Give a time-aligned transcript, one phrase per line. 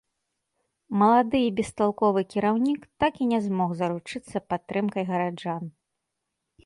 [1.01, 5.63] Малады і бесталковы кіраўнік так і не змог заручыцца падтрымкай гараджан.